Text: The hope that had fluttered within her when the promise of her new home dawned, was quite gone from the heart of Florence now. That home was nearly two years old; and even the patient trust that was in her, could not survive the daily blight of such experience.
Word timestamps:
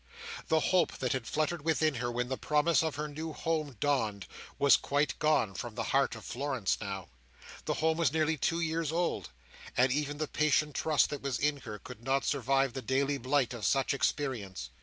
The 0.47 0.59
hope 0.73 0.97
that 0.97 1.11
had 1.13 1.27
fluttered 1.27 1.63
within 1.63 1.93
her 2.01 2.11
when 2.11 2.27
the 2.27 2.35
promise 2.35 2.81
of 2.81 2.95
her 2.95 3.07
new 3.07 3.33
home 3.33 3.75
dawned, 3.79 4.25
was 4.57 4.75
quite 4.75 5.13
gone 5.19 5.53
from 5.53 5.75
the 5.75 5.83
heart 5.93 6.15
of 6.15 6.25
Florence 6.25 6.79
now. 6.81 7.09
That 7.65 7.75
home 7.75 7.97
was 7.99 8.11
nearly 8.11 8.35
two 8.35 8.61
years 8.61 8.91
old; 8.91 9.29
and 9.77 9.91
even 9.91 10.17
the 10.17 10.27
patient 10.27 10.73
trust 10.73 11.11
that 11.11 11.21
was 11.21 11.37
in 11.37 11.57
her, 11.57 11.77
could 11.77 12.03
not 12.03 12.25
survive 12.25 12.73
the 12.73 12.81
daily 12.81 13.19
blight 13.19 13.53
of 13.53 13.63
such 13.63 13.93
experience. 13.93 14.71